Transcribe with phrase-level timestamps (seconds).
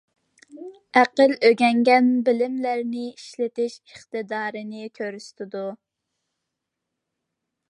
[1.01, 5.67] ئەقىل ئۆگەنگەن بىلىملەرنى ئىشلىتىش ئىقتىدارىنى كۆرسىتىدۇ.